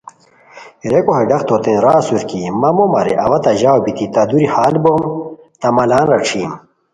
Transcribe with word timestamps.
ریکو 0.91 1.11
ہے 1.17 1.23
ڈاق 1.29 1.41
توتین 1.47 1.79
را 1.85 1.93
اسور 1.99 2.21
کی 2.29 2.41
مہ 2.59 2.69
مو 2.75 2.85
مارے 2.93 3.13
اوا 3.23 3.37
تہ 3.43 3.51
ژاؤ 3.59 3.79
بیتی 3.83 4.05
تہ 4.13 4.21
دوری 4.29 4.47
ہال 4.53 4.75
بوم 4.83 5.01
تہ 5.61 5.67
مالان 5.75 6.05
راݯھیم 6.11 6.51